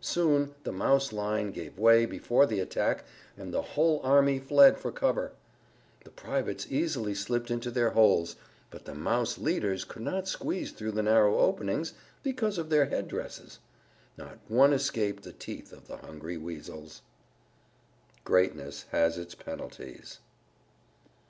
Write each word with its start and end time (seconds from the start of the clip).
Soon 0.00 0.54
the 0.62 0.70
Mouse 0.70 1.12
line 1.12 1.50
gave 1.50 1.76
way 1.76 2.06
before 2.06 2.46
the 2.46 2.60
attack 2.60 3.04
and 3.36 3.52
the 3.52 3.60
whole 3.74 4.00
army 4.04 4.38
fled 4.38 4.78
for 4.78 4.92
cover. 4.92 5.32
The 6.04 6.10
privates 6.12 6.68
easily 6.70 7.12
slipped 7.12 7.50
into 7.50 7.72
their 7.72 7.90
holes, 7.90 8.36
but 8.70 8.84
the 8.84 8.94
Mouse 8.94 9.36
leaders 9.36 9.82
could 9.84 10.02
not 10.02 10.28
squeeze 10.28 10.70
through 10.70 10.92
the 10.92 11.02
narrow 11.02 11.40
openings 11.40 11.92
because 12.22 12.56
of 12.56 12.70
their 12.70 12.84
head 12.84 13.08
dresses. 13.08 13.58
Not 14.16 14.38
one 14.46 14.72
escaped 14.72 15.24
the 15.24 15.32
teeth 15.32 15.72
of 15.72 15.88
the 15.88 15.96
hungry 15.96 16.36
Weasels. 16.36 17.02
_Greatness 18.24 18.84
has 18.90 19.18
its 19.18 19.34
penalties. 19.34 20.20